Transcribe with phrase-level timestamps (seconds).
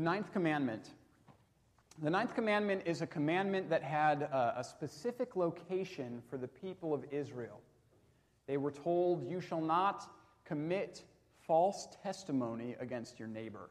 [0.00, 0.92] The ninth commandment.
[2.02, 6.94] The ninth commandment is a commandment that had a, a, specific location for the people
[6.94, 7.60] of Israel.
[8.46, 10.10] They were told, You shall not
[10.46, 11.02] commit
[11.46, 13.68] false testimony against your neighbor.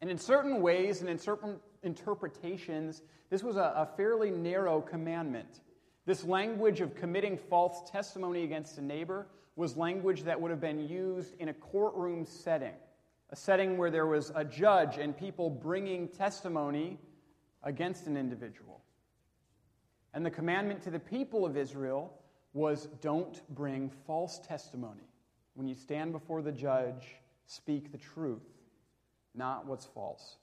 [0.00, 5.60] And in certain ways and in certain interpretations, this was a, a fairly narrow commandment.
[6.06, 10.88] This language of committing false testimony against a neighbor was language that would have been
[10.88, 12.72] used in a courtroom setting
[13.30, 16.98] a setting where there was a judge and people bringing testimony
[17.62, 18.80] against an individual.
[20.14, 22.12] And the commandment to the people of Israel
[22.54, 25.08] was don't bring false testimony.
[25.54, 28.46] When you stand before the judge, speak the truth,
[29.34, 30.36] not what's false.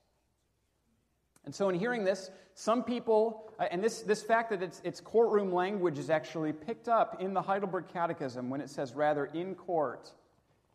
[1.45, 4.99] And so, in hearing this, some people, uh, and this, this fact that it's, it's
[4.99, 9.55] courtroom language is actually picked up in the Heidelberg Catechism when it says rather in
[9.55, 10.11] court,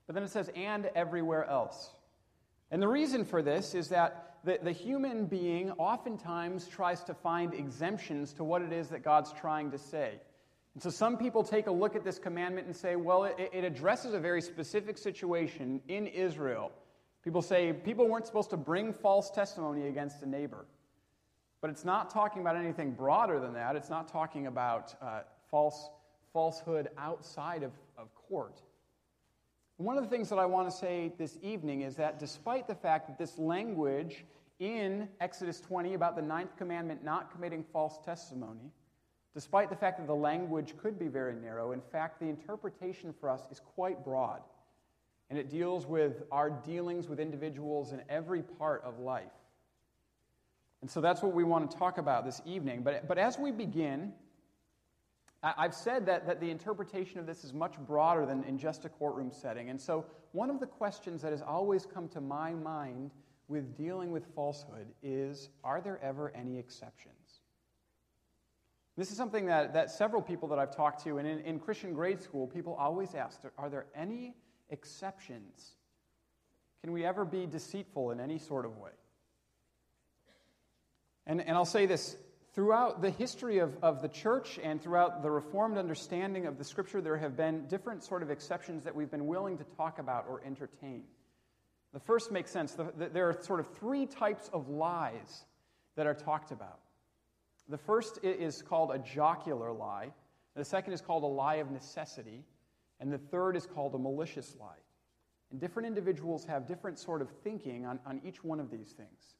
[0.07, 1.91] but then it says and everywhere else.
[2.71, 7.53] And the reason for this is that the, the human being oftentimes tries to find
[7.53, 10.21] exemptions to what it is that God's trying to say.
[10.75, 13.65] And so some people take a look at this commandment and say, well, it, it
[13.65, 16.71] addresses a very specific situation in Israel.
[17.23, 20.65] People say people weren't supposed to bring false testimony against a neighbor.
[21.61, 23.77] But it's not talking about anything broader than that.
[23.77, 25.91] It's not talking about uh, false,
[26.33, 28.63] falsehood outside of, of court.
[29.81, 32.75] One of the things that I want to say this evening is that despite the
[32.75, 34.27] fact that this language
[34.59, 38.73] in Exodus 20 about the ninth commandment not committing false testimony,
[39.33, 43.31] despite the fact that the language could be very narrow, in fact, the interpretation for
[43.31, 44.43] us is quite broad.
[45.31, 49.33] And it deals with our dealings with individuals in every part of life.
[50.83, 52.83] And so that's what we want to talk about this evening.
[52.83, 54.13] But, but as we begin,
[55.43, 58.91] I've said that, that the interpretation of this is much broader than in just a
[58.91, 59.71] courtroom setting.
[59.71, 63.11] And so, one of the questions that has always come to my mind
[63.49, 67.41] with dealing with falsehood is are there ever any exceptions?
[68.97, 71.95] This is something that, that several people that I've talked to, and in, in Christian
[71.95, 74.35] grade school, people always ask are there any
[74.69, 75.73] exceptions?
[76.83, 78.91] Can we ever be deceitful in any sort of way?
[81.27, 82.17] And, and I'll say this
[82.53, 87.01] Throughout the history of, of the church and throughout the Reformed understanding of the Scripture,
[87.01, 90.43] there have been different sort of exceptions that we've been willing to talk about or
[90.45, 91.05] entertain.
[91.93, 92.73] The first makes sense.
[92.73, 95.45] The, the, there are sort of three types of lies
[95.95, 96.81] that are talked about.
[97.69, 100.13] The first is called a jocular lie,
[100.57, 102.45] the second is called a lie of necessity,
[102.99, 104.83] and the third is called a malicious lie.
[105.53, 109.37] And different individuals have different sort of thinking on, on each one of these things.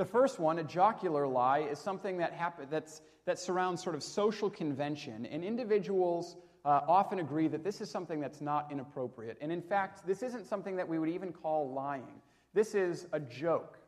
[0.00, 4.48] The first one, a jocular lie, is something that, happen, that surrounds sort of social
[4.48, 9.36] convention, and individuals uh, often agree that this is something that's not inappropriate.
[9.42, 12.22] And in fact, this isn't something that we would even call lying.
[12.54, 13.78] This is a joke.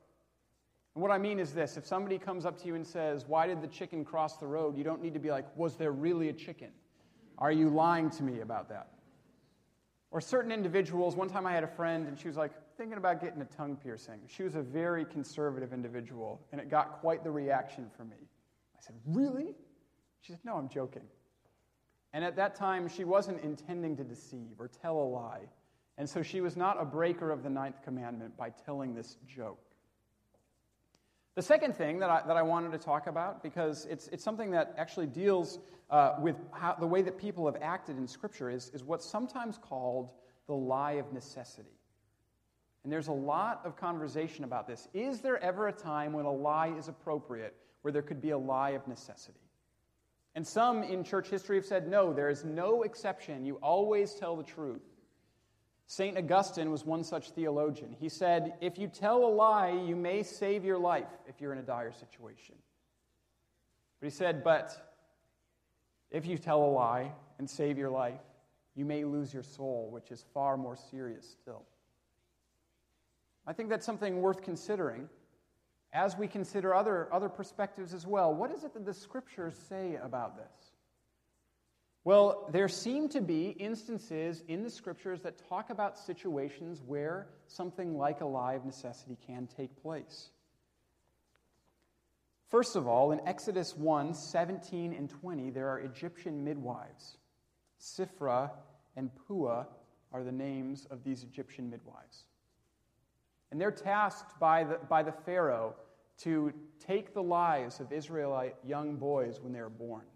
[0.95, 3.47] And what I mean is this if somebody comes up to you and says, Why
[3.47, 4.77] did the chicken cross the road?
[4.77, 6.73] you don't need to be like, Was there really a chicken?
[7.39, 8.91] Are you lying to me about that?
[10.11, 13.21] Or certain individuals, one time I had a friend and she was like, thinking about
[13.21, 14.21] getting a tongue piercing.
[14.27, 18.17] She was a very conservative individual, and it got quite the reaction from me.
[18.77, 19.55] I said, Really?
[20.21, 21.03] She said, No, I'm joking.
[22.13, 25.49] And at that time, she wasn't intending to deceive or tell a lie.
[25.99, 29.61] And so she was not a breaker of the ninth commandment by telling this joke.
[31.35, 34.51] The second thing that I, that I wanted to talk about, because it's, it's something
[34.51, 35.61] that actually deals
[35.91, 39.59] uh, with how, the way that people have acted in Scripture, is, is what's sometimes
[39.59, 40.11] called
[40.47, 41.71] the lie of necessity.
[42.85, 44.89] And there's a lot of conversation about this.
[44.93, 48.39] Is there ever a time when a lie is appropriate, where there could be a
[48.39, 49.39] lie of necessity?
[50.35, 53.45] And some in church history have said, no, there is no exception.
[53.45, 54.83] You always tell the truth.
[55.87, 56.17] St.
[56.17, 57.95] Augustine was one such theologian.
[58.01, 61.59] He said, if you tell a lie, you may save your life if you're in
[61.59, 62.55] a dire situation.
[64.01, 64.73] But he said, but
[66.11, 68.21] if you tell a lie and save your life,
[68.75, 71.63] you may lose your soul, which is far more serious still.
[73.47, 75.09] I think that's something worth considering
[75.93, 78.35] as we consider other, other perspectives as well.
[78.35, 80.73] What is it that the scriptures say about this?
[82.05, 87.97] Well, there seem to be instances in the scriptures that talk about situations where something
[87.97, 90.31] like a of necessity can take place.
[92.49, 97.19] First of all, in Exodus 1 17 and 20, there are Egyptian midwives.
[97.81, 98.51] Shiphrah
[98.97, 99.67] and Puah
[100.13, 102.25] are the names of these Egyptian midwives.
[103.53, 105.75] And they're tasked by the, by the Pharaoh
[106.23, 110.07] to take the lives of Israelite young boys when they are born.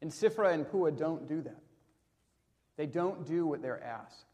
[0.00, 1.60] And Shiphrah and Puah don't do that.
[2.78, 4.24] They don't do what they're asked.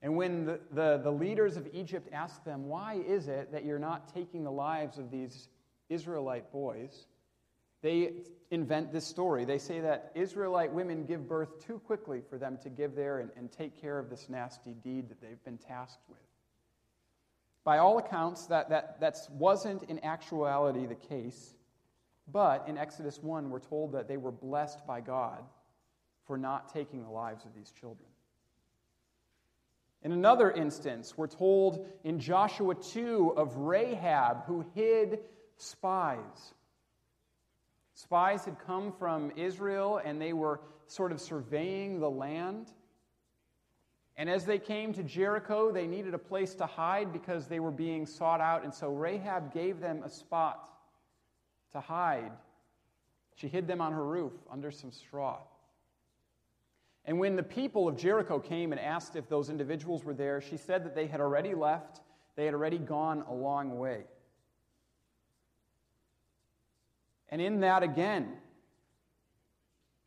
[0.00, 3.80] And when the, the, the, leaders of Egypt asked them, Why is it that you're
[3.80, 5.48] not taking the lives of these
[5.88, 7.06] Israelite boys?
[7.82, 8.12] They
[8.50, 9.44] invent this story.
[9.44, 13.30] They say that Israelite women give birth too quickly for them to give there and,
[13.36, 16.18] and take care of this nasty deed that they've been tasked with.
[17.64, 21.54] By all accounts, that, that that wasn't in actuality the case,
[22.30, 25.42] but in Exodus 1, we're told that they were blessed by God
[26.26, 28.08] for not taking the lives of these children.
[30.02, 35.20] In another instance, we're told in Joshua 2 of Rahab who hid
[35.56, 36.54] spies.
[37.98, 42.70] Spies had come from Israel and they were sort of surveying the land.
[44.16, 47.72] And as they came to Jericho, they needed a place to hide because they were
[47.72, 48.62] being sought out.
[48.62, 50.68] And so Rahab gave them a spot
[51.72, 52.30] to hide.
[53.34, 55.38] She hid them on her roof under some straw.
[57.04, 60.56] And when the people of Jericho came and asked if those individuals were there, she
[60.56, 62.02] said that they had already left,
[62.36, 64.04] they had already gone a long way.
[67.28, 68.28] And in that, again,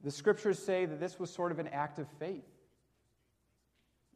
[0.03, 2.47] the scriptures say that this was sort of an act of faith.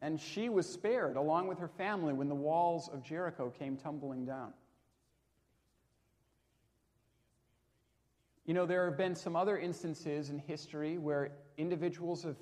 [0.02, 4.25] And she was spared along with her family when the walls of Jericho came tumbling
[4.25, 4.54] down.
[8.46, 12.36] You know, there have been some other instances in history where individuals have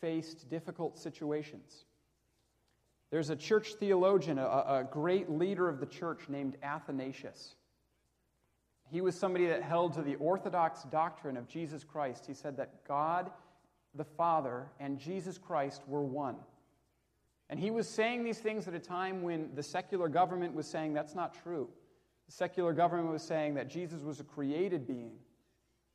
[0.00, 1.84] faced difficult situations.
[3.10, 7.55] There's a church theologian, a, a great leader of the church named Athanasius.
[8.90, 12.24] He was somebody that held to the orthodox doctrine of Jesus Christ.
[12.26, 13.30] He said that God,
[13.94, 16.36] the Father, and Jesus Christ were one.
[17.48, 20.94] And he was saying these things at a time when the secular government was saying
[20.94, 21.68] that's not true.
[22.26, 25.12] The secular government was saying that Jesus was a created being.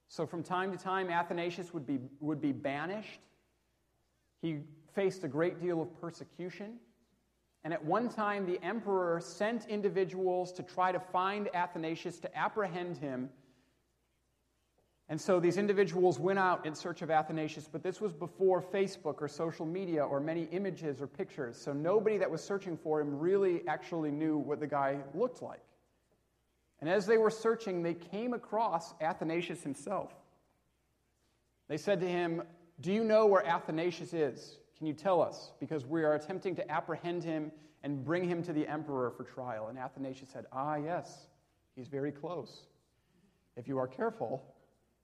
[0.07, 3.19] So from time to time, Athanasius would be, would be banished
[4.41, 4.59] he
[4.93, 6.79] faced a great deal of persecution.
[7.63, 12.97] And at one time, the emperor sent individuals to try to find Athanasius, to apprehend
[12.97, 13.29] him.
[15.09, 19.21] And so these individuals went out in search of Athanasius, but this was before Facebook
[19.21, 21.57] or social media or many images or pictures.
[21.57, 25.61] So nobody that was searching for him really actually knew what the guy looked like.
[26.79, 30.11] And as they were searching, they came across Athanasius himself.
[31.67, 32.41] They said to him,
[32.79, 34.57] do you know where Athanasius is?
[34.81, 35.51] Can you tell us?
[35.59, 37.51] Because we are attempting to apprehend him
[37.83, 39.67] and bring him to the emperor for trial.
[39.67, 41.27] And Athanasius said, Ah, yes,
[41.75, 42.65] he's very close.
[43.55, 44.43] If you are careful,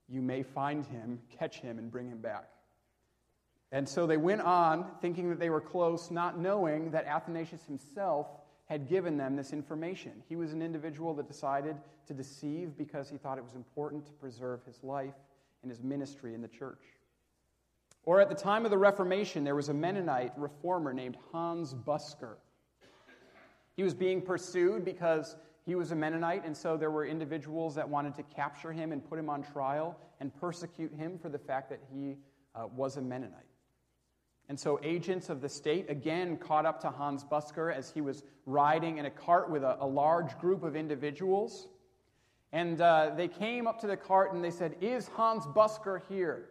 [0.08, 2.48] you may find him, catch him, and bring him back.
[3.70, 8.26] And so they went on, thinking that they were close, not knowing that Athanasius himself
[8.64, 10.24] had given them this information.
[10.28, 11.76] He was an individual that decided
[12.08, 15.14] to deceive because he thought it was important to preserve his life
[15.62, 16.82] and his ministry in the church.
[18.08, 22.36] Or at the time of the Reformation, there was a Mennonite reformer named Hans Busker.
[23.76, 27.86] He was being pursued because he was a Mennonite, and so there were individuals that
[27.86, 31.68] wanted to capture him and put him on trial and persecute him for the fact
[31.68, 32.16] that he
[32.54, 33.44] uh, was a Mennonite.
[34.48, 38.22] And so agents of the state again caught up to Hans Busker as he was
[38.46, 41.68] riding in a cart with a, a large group of individuals.
[42.52, 46.48] And uh, they came up to the cart and they said, Is Hans Busker here?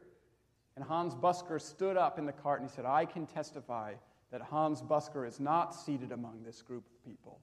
[0.77, 3.95] And Hans Busker stood up in the cart and he said, I can testify
[4.31, 7.39] that Hans Busker is not seated among this group of people.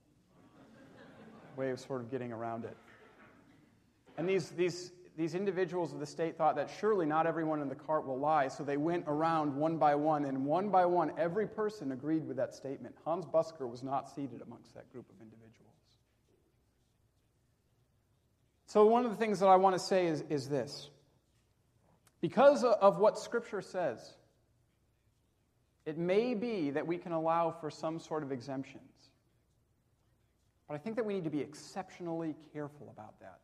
[1.56, 2.76] Way of sort of getting around it.
[4.16, 7.74] And these, these, these individuals of the state thought that surely not everyone in the
[7.74, 11.48] cart will lie, so they went around one by one, and one by one, every
[11.48, 12.94] person agreed with that statement.
[13.04, 15.74] Hans Busker was not seated amongst that group of individuals.
[18.66, 20.90] So, one of the things that I want to say is, is this
[22.24, 24.14] because of what Scripture says,
[25.84, 29.10] it may be that we can allow for some sort of exemptions.
[30.66, 33.40] But I think that we need to be exceptionally careful about that.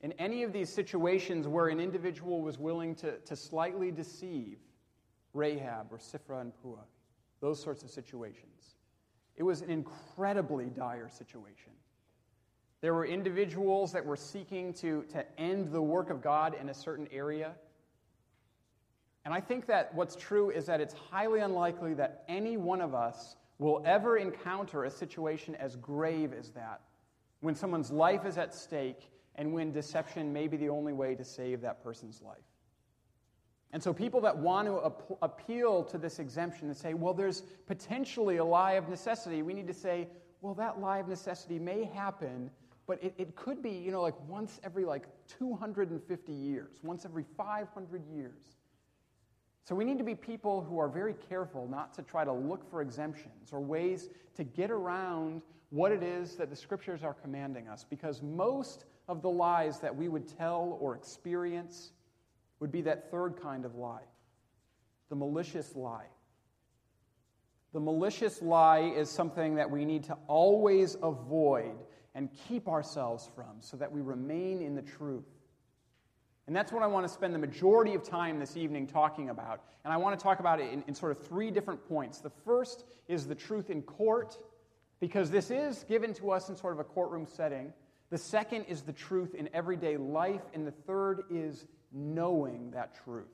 [0.00, 4.58] In any of these situations where an individual was willing to, to slightly deceive
[5.32, 6.82] Rahab or Shiphrah and Puah,
[7.40, 8.74] those sorts of situations,
[9.36, 11.70] it was an incredibly dire situation.
[12.80, 16.74] There were individuals that were seeking to, to end the work of God in a
[16.74, 17.52] certain area.
[19.24, 22.94] And I think that what's true is that it's highly unlikely that any one of
[22.94, 26.80] us will ever encounter a situation as grave as that,
[27.40, 31.24] when someone's life is at stake and when deception may be the only way to
[31.24, 32.38] save that person's life.
[33.72, 37.42] And so, people that want to ap- appeal to this exemption and say, well, there's
[37.66, 40.08] potentially a lie of necessity, we need to say,
[40.40, 42.50] well, that lie of necessity may happen
[42.90, 45.04] but it, it could be, you know, like once every like
[45.38, 48.56] 250 years, once every 500 years.
[49.62, 52.68] So we need to be people who are very careful not to try to look
[52.68, 57.68] for exemptions or ways to get around what it is that the scriptures are commanding
[57.68, 61.92] us, because most of the lies that we would tell or experience
[62.58, 64.02] would be that third kind of lie
[65.10, 66.06] the malicious lie.
[67.72, 71.76] The malicious lie is something that we need to always avoid
[72.14, 75.24] and keep ourselves from so that we remain in the truth.
[76.46, 79.62] And that's what I want to spend the majority of time this evening talking about.
[79.84, 82.18] And I want to talk about it in, in, sort of three different points.
[82.18, 84.36] The first is the truth in court,
[84.98, 87.72] because this is given to us in sort of a courtroom setting.
[88.10, 90.42] The second is the truth in everyday life.
[90.52, 93.28] And the third is knowing that truth.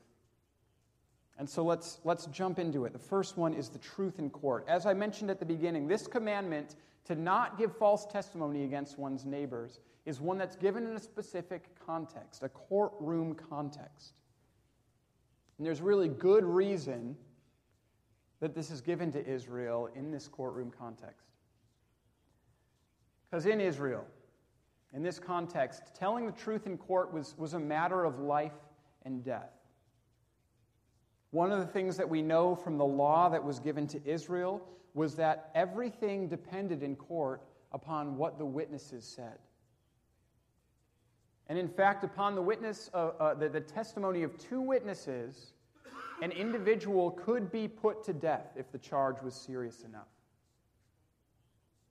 [1.39, 2.93] And so let's, let's jump into it.
[2.93, 4.65] The first one is the truth in court.
[4.69, 9.25] As I mentioned at the beginning, this commandment to not give false testimony against one's
[9.25, 14.15] neighbors is one that's given in a specific context, a courtroom context.
[15.59, 17.17] And there's really good reason
[18.41, 21.27] that this is given to Israel in this courtroom context.
[23.31, 24.05] Because in Israel,
[24.93, 28.53] in this context, telling the truth in court was, was a matter of life
[29.05, 29.53] and death.
[31.31, 34.63] One of the things that we know from the law that was given to Israel
[34.97, 39.39] was that everything depended in court upon what the witnesses said.
[41.49, 45.53] And in fact, upon the witness, uh, uh, the, the testimony of two witnesses,
[46.23, 50.09] an individual could be put to death if the charge was serious enough.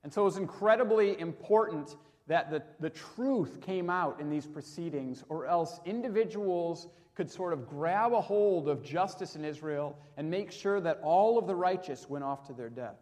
[0.04, 1.96] And so it was incredibly important
[2.28, 7.68] that the, the truth came out in these proceedings, or else individuals could sort of
[7.68, 12.10] grab a hold of justice in Israel and make sure that all of the righteous
[12.10, 12.98] went off to their death.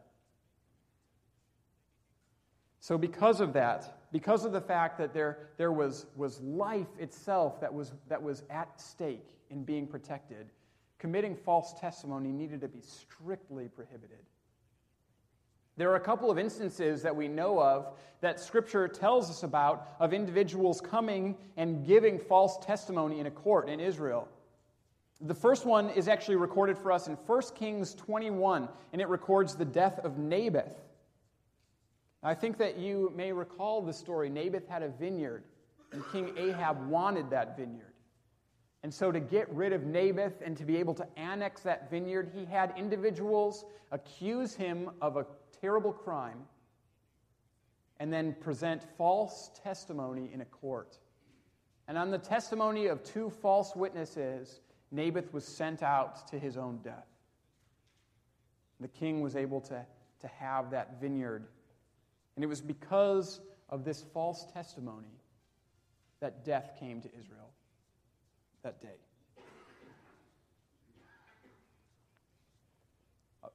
[2.79, 7.61] So, because of that, because of the fact that there, there was, was life itself
[7.61, 10.47] that was, that was at stake in being protected,
[10.99, 14.19] committing false testimony needed to be strictly prohibited.
[15.75, 19.87] There are a couple of instances that we know of that Scripture tells us about
[19.99, 24.27] of individuals coming and giving false testimony in a court in Israel.
[25.19, 29.55] The first one is actually recorded for us in 1 Kings 21, and it records
[29.55, 30.75] the death of Naboth.
[32.21, 34.29] I think that you may recall the story.
[34.29, 35.43] Naboth had a vineyard,
[35.91, 37.93] and King Ahab wanted that vineyard.
[38.83, 42.31] And so, to get rid of Naboth and to be able to annex that vineyard,
[42.35, 45.25] he had individuals accuse him of a
[45.63, 46.39] terrible crime
[47.97, 50.97] and then present false testimony in a court.
[51.87, 54.59] And on the testimony of two false witnesses,
[54.91, 57.07] Naboth was sent out to his own death.
[58.81, 59.85] The king was able to,
[60.19, 61.45] to have that vineyard.
[62.35, 63.39] And it was because
[63.69, 65.21] of this false testimony
[66.19, 67.51] that death came to Israel
[68.63, 68.99] that day.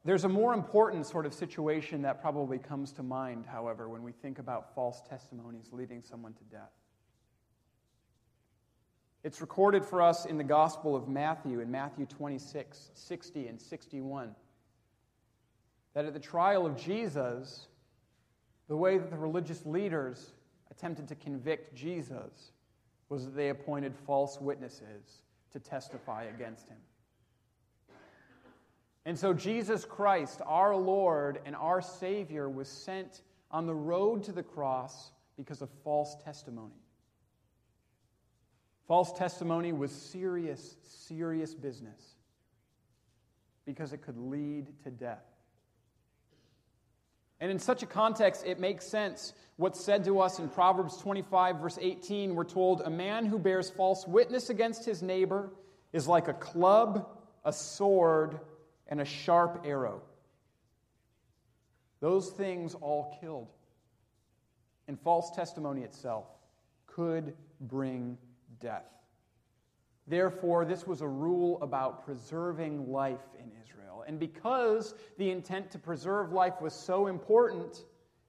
[0.04, 4.12] There's a more important sort of situation that probably comes to mind, however, when we
[4.12, 6.73] think about false testimonies leading someone to death.
[9.25, 14.35] It's recorded for us in the Gospel of Matthew, in Matthew 26, 60, and 61,
[15.95, 17.66] that at the trial of Jesus,
[18.68, 20.33] the way that the religious leaders
[20.71, 22.52] attempted to convict Jesus
[23.09, 26.78] was that they appointed false witnesses to testify against him.
[29.09, 34.33] And so Jesus Christ, our Lord and our Savior, was sent on the road to
[34.33, 36.83] the cross because of false testimony.
[38.87, 42.17] False testimony was serious, serious business
[43.65, 45.25] because it could lead to death.
[47.41, 51.61] And in such a context, it makes sense what's said to us in Proverbs 25,
[51.61, 52.35] verse 18.
[52.35, 55.49] We're told, A man who bears false witness against his neighbor
[55.95, 57.09] is like a club,
[57.47, 58.41] a sword,
[58.88, 60.02] and a sharp arrow.
[62.00, 63.49] Those things all killed.
[64.87, 66.25] And false testimony itself
[66.87, 68.16] could bring
[68.61, 68.87] death.
[70.07, 74.04] Therefore, this was a rule about preserving life in Israel.
[74.07, 77.85] And because the intent to preserve life was so important,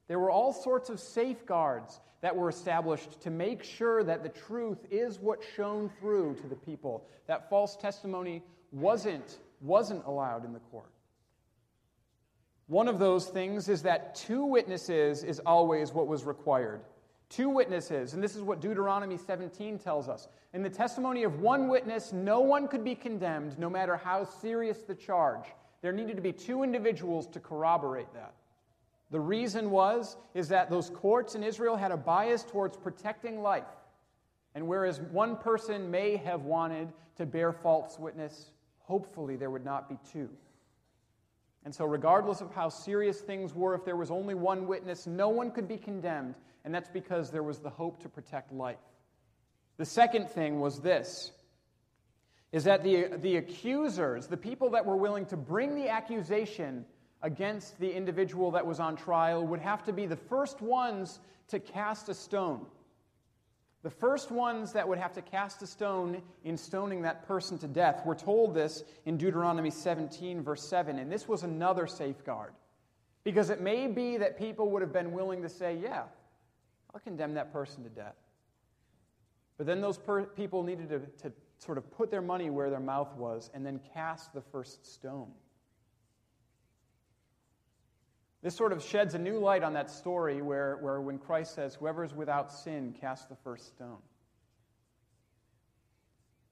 [0.09, 4.79] there were all sorts of safeguards that were established to make sure that the truth
[4.91, 10.59] is what shone through to the people, that false testimony wasn't wasn't allowed in the
[10.59, 10.91] court.
[12.67, 16.81] One of those things is that two witnesses is always what was required.
[17.29, 20.27] Two witnesses, and this is what Deuteronomy 17 tells us.
[20.53, 24.79] In the testimony of one witness, no one could be condemned, no matter how serious
[24.79, 25.45] the charge.
[25.81, 28.33] There needed to be two individuals to corroborate that.
[29.11, 33.63] The reason was is that those courts in Israel had a bias towards protecting life.
[34.55, 38.51] And whereas one person may have wanted to bear false witness,
[38.89, 40.27] hopefully there would not be two.
[41.63, 45.29] And so, regardless of how serious things were, if there was only one witness, no
[45.29, 48.79] one could be condemned, and that's because there was the hope to protect life.
[49.77, 51.31] The second thing was this
[52.51, 56.83] is that the, the accusers, the people that were willing to bring the accusation
[57.21, 61.19] against the individual that was on trial, would have to be the first ones
[61.49, 62.65] to cast a stone.
[63.81, 67.67] The first ones that would have to cast a stone in stoning that person to
[67.67, 68.01] death.
[68.05, 72.53] We're told this in Deuteronomy 17, verse 7, and this was another safeguard.
[73.23, 76.03] Because it may be that people would have been willing to say, Yeah,
[76.93, 78.15] I'll condemn that person to death.
[79.57, 82.79] But then those per- people needed to, to sort of put their money where their
[82.79, 85.31] mouth was and then cast the first stone.
[88.41, 91.75] This sort of sheds a new light on that story where, where when Christ says,
[91.75, 93.97] Whoever is without sin, cast the first stone.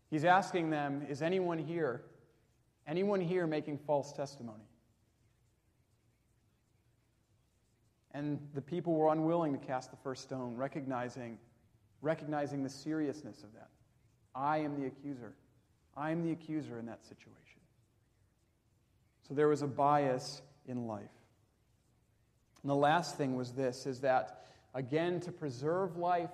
[0.09, 2.03] He's asking them, Is anyone here?
[2.85, 4.63] Anyone here making false testimony?
[8.11, 11.37] And the people were unwilling to cast the first stone, recognizing,
[12.01, 13.69] recognizing the seriousness of that.
[14.33, 15.33] I am the accuser.
[15.95, 17.61] I am the accuser in that situation.
[19.27, 21.16] So there was a bias in life.
[22.67, 24.41] And the last thing was this is that,
[24.73, 26.33] again, to preserve life,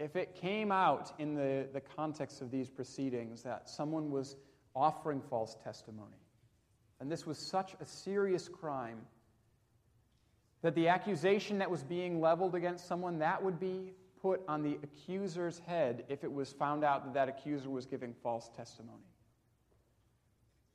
[0.00, 4.34] if it came out in the, the context of these proceedings that someone was
[4.74, 6.16] offering false testimony,
[6.98, 9.02] and this was such a serious crime
[10.62, 14.76] that the accusation that was being leveled against someone that would be put on the
[14.82, 19.06] accuser's head if it was found out that that accuser was giving false testimony.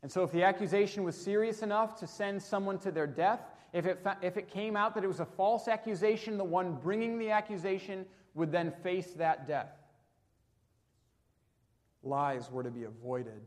[0.02, 3.42] And so if the accusation was serious enough to send someone to their death
[3.76, 7.20] if it, if it came out that it was a false accusation, the one bringing
[7.20, 9.74] the accusation would then face that death.
[12.02, 13.42] Lies were to be avoided.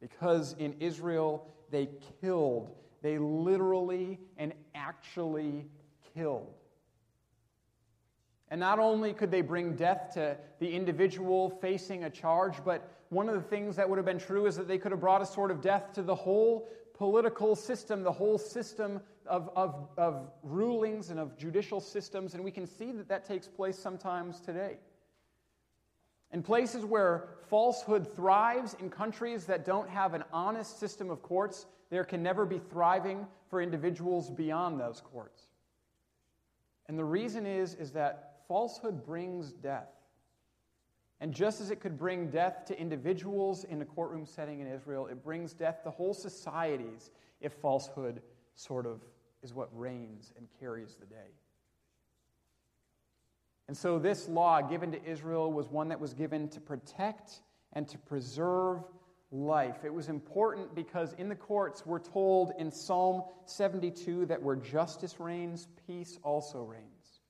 [0.00, 1.88] Because in Israel, they
[2.20, 2.70] killed.
[3.02, 5.66] They literally and actually
[6.14, 6.54] killed.
[8.48, 13.28] And not only could they bring death to the individual facing a charge, but one
[13.28, 15.26] of the things that would have been true is that they could have brought a
[15.26, 16.68] sort of death to the whole
[17.00, 22.50] political system, the whole system of, of, of rulings and of judicial systems, and we
[22.50, 24.76] can see that that takes place sometimes today.
[26.30, 31.64] In places where falsehood thrives, in countries that don't have an honest system of courts,
[31.88, 35.44] there can never be thriving for individuals beyond those courts.
[36.86, 39.88] And the reason is, is that falsehood brings death.
[41.20, 45.06] And just as it could bring death to individuals in a courtroom setting in Israel,
[45.06, 48.22] it brings death to whole societies if falsehood
[48.54, 49.02] sort of
[49.42, 51.32] is what reigns and carries the day.
[53.68, 57.42] And so, this law given to Israel was one that was given to protect
[57.74, 58.82] and to preserve
[59.30, 59.84] life.
[59.84, 65.20] It was important because in the courts, we're told in Psalm 72 that where justice
[65.20, 67.20] reigns, peace also reigns.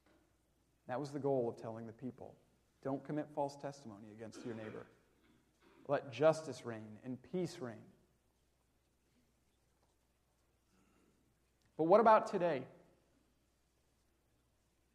[0.88, 2.35] That was the goal of telling the people.
[2.83, 4.87] Don't commit false testimony against your neighbor.
[5.88, 7.75] Let justice reign and peace reign.
[11.77, 12.62] But what about today?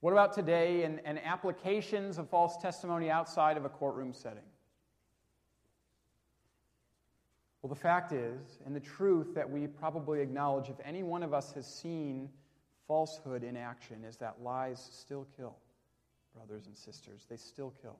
[0.01, 4.43] What about today and, and applications of false testimony outside of a courtroom setting?
[7.61, 11.33] Well, the fact is, and the truth that we probably acknowledge if any one of
[11.33, 12.29] us has seen
[12.87, 15.55] falsehood in action, is that lies still kill
[16.35, 17.25] brothers and sisters.
[17.29, 17.97] They still kill.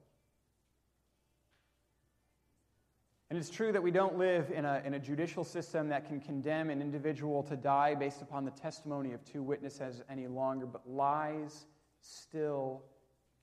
[3.30, 6.20] And it's true that we don't live in a, in a judicial system that can
[6.20, 10.88] condemn an individual to die based upon the testimony of two witnesses any longer, but
[10.88, 11.66] lies
[12.02, 12.84] still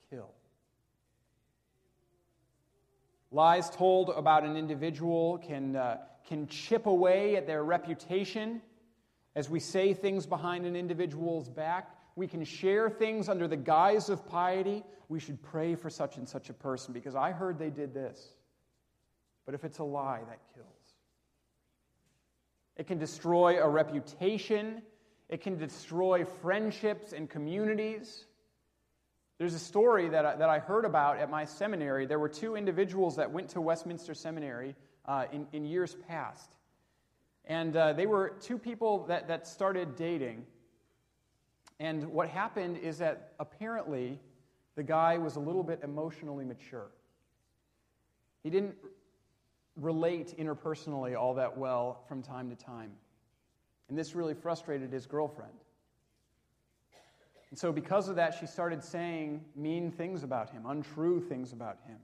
[0.09, 0.31] kill.
[3.33, 5.97] Lies told about an individual can, uh,
[6.29, 8.63] can chip away at their reputation
[9.35, 14.09] as we say things behind an individual's back we can share things under the guise
[14.09, 14.85] of piety.
[15.09, 18.35] We should pray for such and such a person because I heard they did this.
[19.45, 20.67] But if it's a lie, that kills.
[22.77, 24.83] It can destroy a reputation,
[25.29, 28.25] it can destroy friendships and communities.
[29.39, 32.07] There's a story that I, that I heard about at my seminary.
[32.07, 36.51] There were two individuals that went to Westminster Seminary uh, in, in years past.
[37.45, 40.47] And uh, they were two people that, that started dating.
[41.83, 44.21] And what happened is that apparently
[44.77, 46.87] the guy was a little bit emotionally mature.
[48.45, 48.77] He didn't
[49.75, 52.93] relate interpersonally all that well from time to time.
[53.89, 55.59] And this really frustrated his girlfriend.
[57.51, 61.79] And so, because of that, she started saying mean things about him, untrue things about
[61.89, 61.99] him,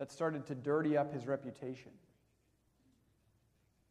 [0.00, 1.92] that started to dirty up his reputation.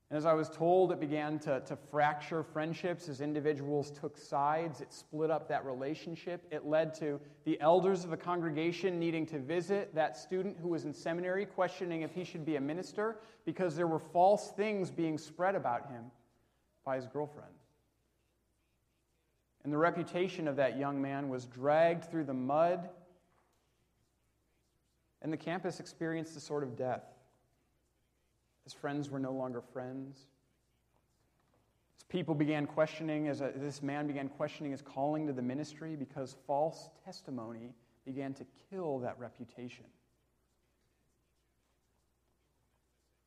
[0.09, 4.81] And as I was told, it began to, to fracture friendships as individuals took sides.
[4.81, 6.47] It split up that relationship.
[6.49, 10.85] It led to the elders of the congregation needing to visit that student who was
[10.85, 15.19] in seminary, questioning if he should be a minister because there were false things being
[15.19, 16.05] spread about him
[16.83, 17.53] by his girlfriend.
[19.63, 22.89] And the reputation of that young man was dragged through the mud,
[25.21, 27.03] and the campus experienced a sort of death.
[28.69, 30.27] His friends were no longer friends.
[31.97, 35.95] As people began questioning, as a, this man began questioning his calling to the ministry
[35.95, 37.73] because false testimony
[38.05, 39.85] began to kill that reputation.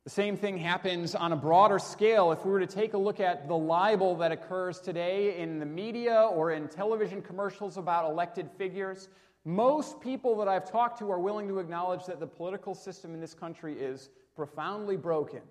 [0.05, 2.31] The same thing happens on a broader scale.
[2.31, 5.65] If we were to take a look at the libel that occurs today in the
[5.65, 9.09] media or in television commercials about elected figures,
[9.43, 13.19] most people that I've talked to are willing to acknowledge that the political system in
[13.19, 15.41] this country is profoundly broken.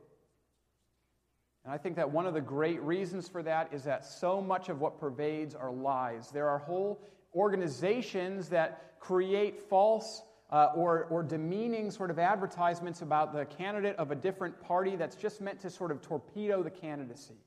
[1.65, 4.69] And I think that one of the great reasons for that is that so much
[4.69, 6.31] of what pervades are lies.
[6.31, 7.01] There are whole
[7.35, 14.11] organizations that create false uh, or, or demeaning sort of advertisements about the candidate of
[14.11, 17.39] a different party that's just meant to sort of torpedo the candidacy.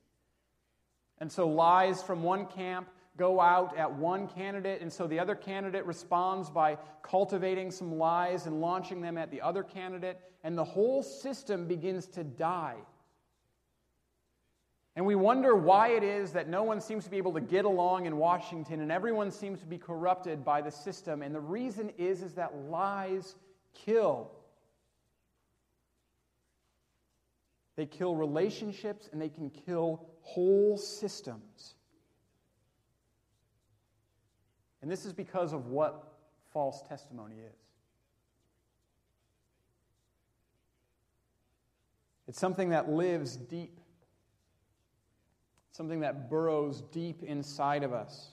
[1.19, 5.35] And so lies from one camp go out at one candidate, and so the other
[5.35, 10.63] candidate responds by cultivating some lies and launching them at the other candidate, and the
[10.63, 12.77] whole system begins to die.
[14.95, 17.65] And we wonder why it is that no one seems to be able to get
[17.65, 21.21] along in Washington and everyone seems to be corrupted by the system.
[21.21, 23.35] And the reason is, is that lies
[23.73, 24.31] kill.
[27.75, 31.75] They kill relationships and they can kill whole systems.
[34.85, 36.13] And this is because of what
[36.53, 37.59] false testimony is.
[42.27, 43.79] It's something that lives deep,
[45.71, 48.27] something that burrows deep inside of us.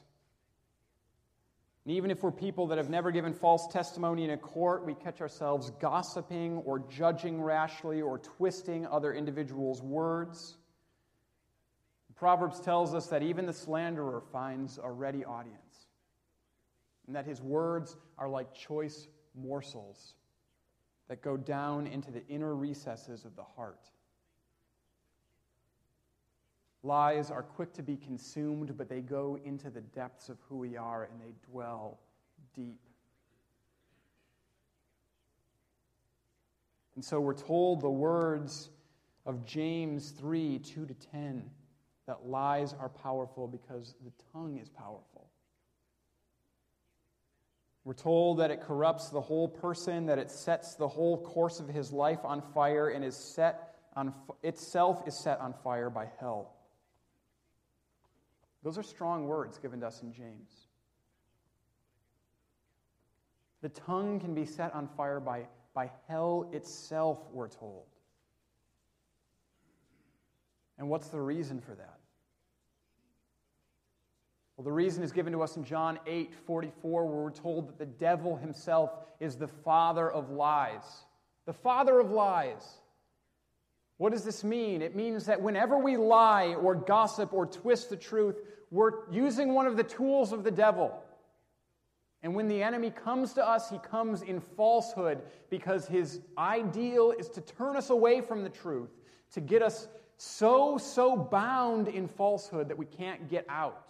[1.86, 4.92] And even if we're people that have never given false testimony in a court, we
[4.92, 10.58] catch ourselves gossiping or judging rashly or twisting other individuals' words.
[12.14, 15.61] Proverbs tells us that even the slanderer finds a ready audience
[17.12, 20.14] and that his words are like choice morsels
[21.10, 23.90] that go down into the inner recesses of the heart.
[26.82, 30.78] Lies are quick to be consumed, but they go into the depths of who we
[30.78, 32.00] are and they dwell
[32.54, 32.80] deep.
[36.94, 38.70] And so we're told the words
[39.26, 41.44] of James 3 2 to 10
[42.06, 45.11] that lies are powerful because the tongue is powerful.
[47.84, 51.68] We're told that it corrupts the whole person, that it sets the whole course of
[51.68, 56.54] his life on fire, and is set on, itself is set on fire by hell.
[58.62, 60.68] Those are strong words given to us in James.
[63.62, 67.86] The tongue can be set on fire by, by hell itself, we're told.
[70.78, 71.98] And what's the reason for that?
[74.62, 77.78] Well, the reason is given to us in John 8 44, where we're told that
[77.78, 80.84] the devil himself is the father of lies.
[81.46, 82.64] The father of lies.
[83.96, 84.80] What does this mean?
[84.80, 88.36] It means that whenever we lie or gossip or twist the truth,
[88.70, 90.96] we're using one of the tools of the devil.
[92.22, 97.28] And when the enemy comes to us, he comes in falsehood because his ideal is
[97.30, 98.90] to turn us away from the truth,
[99.32, 103.88] to get us so, so bound in falsehood that we can't get out.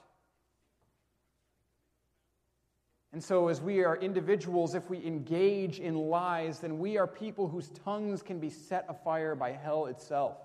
[3.13, 7.47] And so, as we are individuals, if we engage in lies, then we are people
[7.47, 10.39] whose tongues can be set afire by hell itself.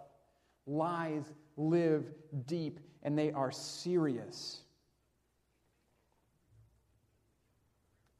[0.65, 1.23] Lies
[1.56, 2.06] live
[2.45, 4.63] deep and they are serious.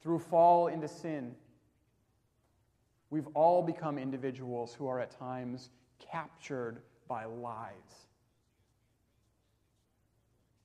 [0.02, 1.36] Through fall into sin,
[3.10, 6.80] we've all become individuals who are at times captured
[7.10, 8.07] by lies.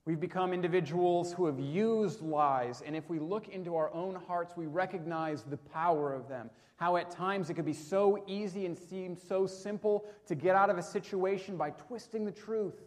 [0.05, 4.57] We've become individuals who have used lies, and if we look into our own hearts,
[4.57, 6.49] we recognize the power of them.
[6.75, 10.69] How at times it could be so easy and seem so simple to get out
[10.69, 12.81] of a situation by twisting the truth.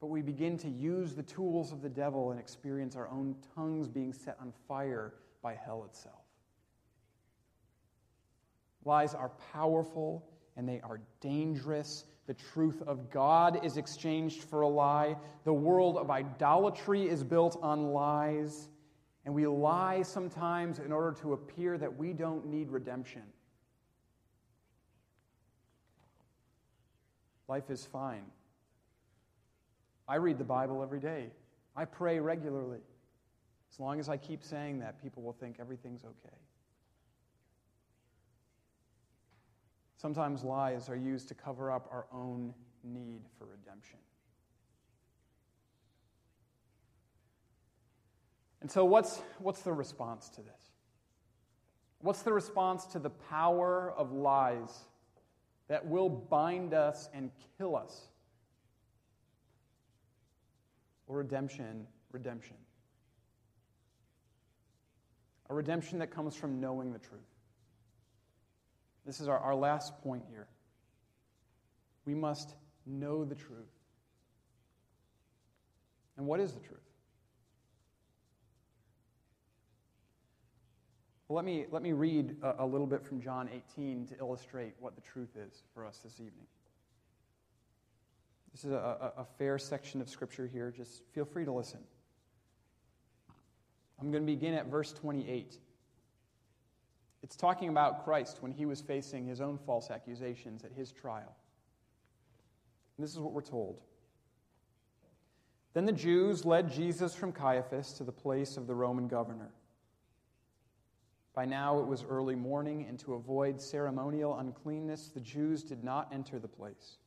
[0.00, 3.88] But we begin to use the tools of the devil and experience our own tongues
[3.88, 6.22] being set on fire by hell itself.
[8.84, 10.24] Lies are powerful
[10.56, 15.16] and they are dangerous the truth of God is exchanged for a lie.
[15.44, 18.68] The world of idolatry is built on lies.
[19.24, 23.22] And we lie sometimes in order to appear that we don't need redemption.
[27.48, 28.24] Life is fine.
[30.08, 31.26] I read the Bible every day.
[31.76, 32.80] I pray regularly.
[33.72, 36.36] As long as I keep saying that, people will think everything's okay.
[40.02, 44.00] Sometimes lies are used to cover up our own need for redemption.
[48.60, 50.72] And so, what's, what's the response to this?
[52.00, 54.76] What's the response to the power of lies
[55.68, 58.08] that will bind us and kill us?
[61.06, 62.56] Or redemption, redemption.
[65.48, 67.31] A redemption that comes from knowing the truth.
[69.04, 70.46] This is our, our last point here.
[72.04, 72.54] We must
[72.86, 73.70] know the truth.
[76.16, 76.78] And what is the truth?
[81.28, 84.74] Well, let me, let me read a, a little bit from John 18 to illustrate
[84.78, 86.46] what the truth is for us this evening.
[88.52, 90.72] This is a, a, a fair section of Scripture here.
[90.76, 91.80] Just feel free to listen.
[93.98, 95.56] I'm going to begin at verse 28.
[97.22, 101.36] It's talking about Christ when he was facing his own false accusations at his trial.
[102.96, 103.80] And this is what we're told.
[105.74, 109.50] Then the Jews led Jesus from Caiaphas to the place of the Roman governor.
[111.34, 116.12] By now it was early morning, and to avoid ceremonial uncleanness, the Jews did not
[116.12, 116.98] enter the place.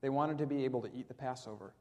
[0.00, 1.74] They wanted to be able to eat the Passover.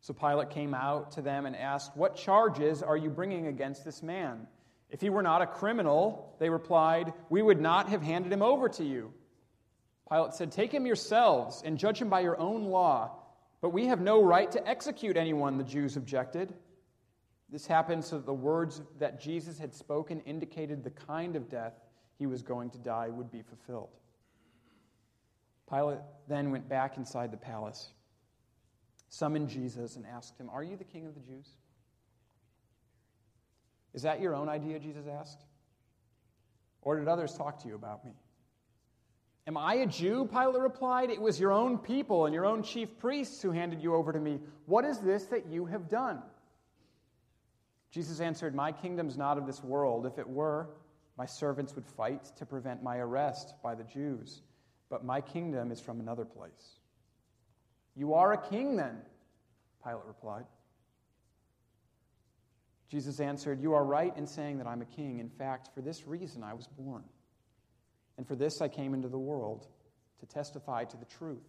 [0.00, 4.02] So Pilate came out to them and asked, What charges are you bringing against this
[4.02, 4.46] man?
[4.92, 8.68] If he were not a criminal, they replied, we would not have handed him over
[8.68, 9.14] to you.
[10.08, 13.18] Pilate said, Take him yourselves and judge him by your own law.
[13.62, 16.52] But we have no right to execute anyone, the Jews objected.
[17.48, 21.72] This happened so that the words that Jesus had spoken indicated the kind of death
[22.18, 23.96] he was going to die would be fulfilled.
[25.70, 27.88] Pilate then went back inside the palace,
[29.08, 31.48] summoned Jesus, and asked him, Are you the king of the Jews?
[33.94, 34.78] Is that your own idea?
[34.78, 35.44] Jesus asked.
[36.80, 38.12] Or did others talk to you about me?
[39.46, 40.28] Am I a Jew?
[40.30, 41.10] Pilate replied.
[41.10, 44.20] It was your own people and your own chief priests who handed you over to
[44.20, 44.38] me.
[44.66, 46.22] What is this that you have done?
[47.90, 50.06] Jesus answered, My kingdom's not of this world.
[50.06, 50.70] If it were,
[51.18, 54.42] my servants would fight to prevent my arrest by the Jews.
[54.88, 56.78] But my kingdom is from another place.
[57.94, 58.98] You are a king, then,
[59.84, 60.44] Pilate replied.
[62.92, 65.18] Jesus answered, You are right in saying that I'm a king.
[65.18, 67.02] In fact, for this reason I was born.
[68.18, 69.66] And for this I came into the world,
[70.20, 71.48] to testify to the truth.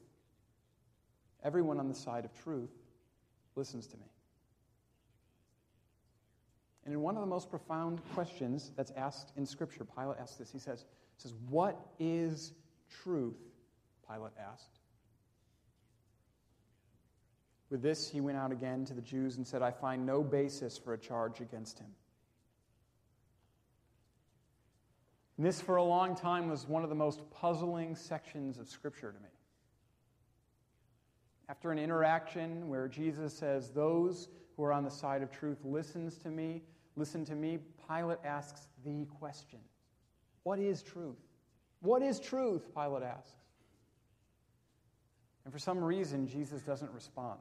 [1.44, 2.72] Everyone on the side of truth
[3.58, 4.06] listens to me.
[6.86, 10.50] And in one of the most profound questions that's asked in Scripture, Pilate asks this.
[10.50, 10.86] He says,
[11.18, 12.54] says What is
[13.04, 13.36] truth?
[14.10, 14.80] Pilate asked.
[17.74, 20.78] With this, he went out again to the Jews and said, I find no basis
[20.78, 21.88] for a charge against him.
[25.38, 29.12] And this, for a long time, was one of the most puzzling sections of Scripture
[29.12, 29.30] to me.
[31.50, 36.20] After an interaction where Jesus says, Those who are on the side of truth listens
[36.20, 36.62] to me,
[36.96, 37.58] listen to me,
[37.90, 39.58] Pilate asks the question
[40.44, 41.18] What is truth?
[41.82, 42.72] What is truth?
[42.76, 43.34] Pilate asks.
[45.44, 47.40] And for some reason, Jesus doesn't respond.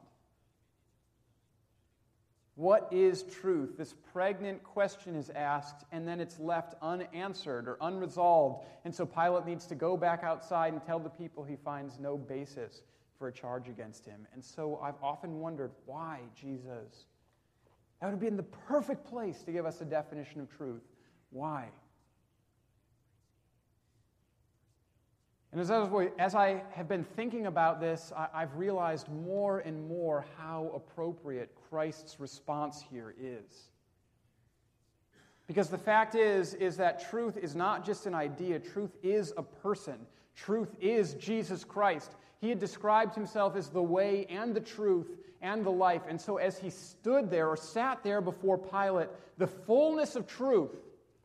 [2.55, 3.77] What is truth?
[3.77, 8.65] This pregnant question is asked, and then it's left unanswered or unresolved.
[8.85, 12.15] And so Pilate needs to go back outside and tell the people he finds no
[12.15, 12.83] basis
[13.17, 14.27] for a charge against him.
[14.33, 17.05] And so I've often wondered why Jesus?
[17.99, 20.83] That would have been the perfect place to give us a definition of truth.
[21.31, 21.69] Why?
[25.53, 29.59] And as I, was, as I, have been thinking about this, I, have realized more
[29.59, 33.69] and more how appropriate Christ's response here is.
[35.45, 39.43] Because the fact is, is that truth is not just an idea, truth is a
[39.43, 40.07] person.
[40.35, 42.15] Truth is Jesus Christ.
[42.41, 45.11] He had described himself as the way and the truth
[45.43, 46.01] and the life.
[46.09, 50.71] And so, as he stood there or sat there before Pilate, the fullness of truth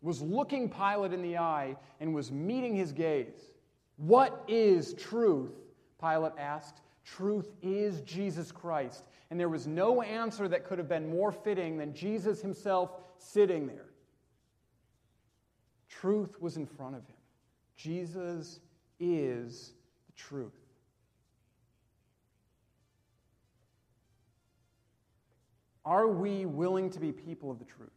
[0.03, 3.53] was looking Pilate in the eye and was meeting his gaze.
[3.99, 5.53] What is truth?
[6.01, 6.81] Pilate asked.
[7.05, 9.05] Truth is Jesus Christ.
[9.31, 13.67] And there was no answer that could have been more fitting than Jesus himself sitting
[13.67, 13.87] there.
[15.89, 17.17] Truth was in front of him.
[17.77, 18.61] Jesus
[19.01, 19.73] is
[20.07, 20.53] the truth.
[25.85, 27.89] Are we willing to be people of the truth?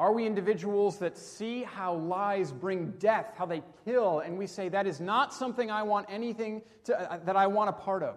[0.00, 4.70] Are we individuals that see how lies bring death, how they kill, and we say,
[4.70, 8.16] that is not something I want anything to, uh, that I want a part of?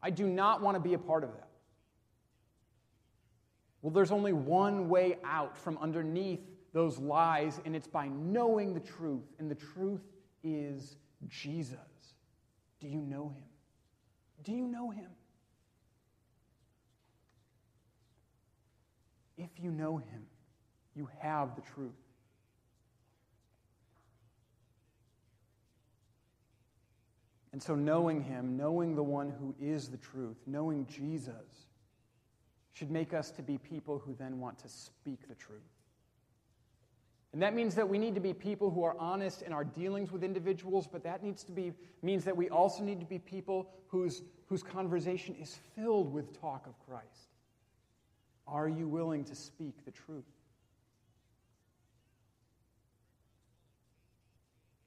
[0.00, 1.48] I do not want to be a part of that.
[3.82, 8.78] Well, there's only one way out from underneath those lies, and it's by knowing the
[8.78, 9.34] truth.
[9.40, 10.02] And the truth
[10.44, 10.94] is
[11.26, 12.14] Jesus.
[12.78, 13.48] Do you know him?
[14.44, 15.10] Do you know him?
[19.36, 20.22] If you know him,
[20.94, 21.92] you have the truth.
[27.52, 31.66] And so, knowing him, knowing the one who is the truth, knowing Jesus,
[32.72, 35.60] should make us to be people who then want to speak the truth.
[37.32, 40.12] And that means that we need to be people who are honest in our dealings
[40.12, 43.70] with individuals, but that needs to be means that we also need to be people
[43.88, 47.30] whose, whose conversation is filled with talk of Christ.
[48.46, 50.24] Are you willing to speak the truth?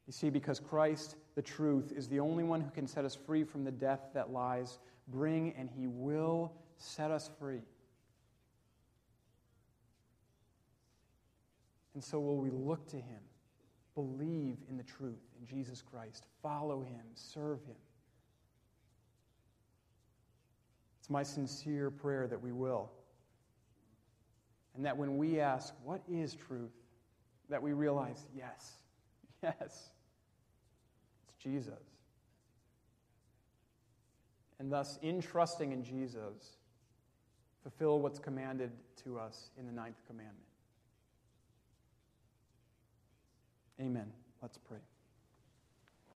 [0.07, 3.43] You see, because Christ, the truth, is the only one who can set us free
[3.43, 7.61] from the death that lies, bring and he will set us free.
[11.93, 13.19] And so will we look to him,
[13.95, 17.75] believe in the truth in Jesus Christ, follow him, serve him.
[20.99, 22.91] It's my sincere prayer that we will.
[24.75, 26.71] And that when we ask, What is truth?
[27.49, 28.73] that we realize, Yes,
[29.43, 29.89] yes,
[31.39, 31.73] Jesus.
[34.59, 36.57] And thus, in trusting in Jesus,
[37.61, 38.71] fulfill what's commanded
[39.03, 40.37] to us in the ninth commandment.
[43.79, 44.11] Amen.
[44.41, 44.79] Let's pray.